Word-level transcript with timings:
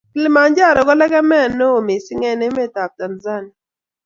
Kilimanjaro 0.13 0.79
ko 0.87 0.93
lekemee 0.99 1.47
ne 1.57 1.63
oo 1.73 1.79
mising 1.87 2.23
eng 2.29 2.43
emet 2.47 2.73
ab 2.83 2.91
Tanzania. 2.99 3.55